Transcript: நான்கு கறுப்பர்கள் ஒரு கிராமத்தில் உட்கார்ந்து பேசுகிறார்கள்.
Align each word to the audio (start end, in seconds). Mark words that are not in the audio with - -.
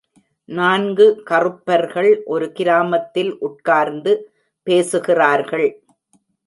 நான்கு 0.49 1.23
கறுப்பர்கள் 1.29 2.23
ஒரு 2.25 2.51
கிராமத்தில் 2.51 3.31
உட்கார்ந்து 3.39 4.13
பேசுகிறார்கள். 4.67 5.69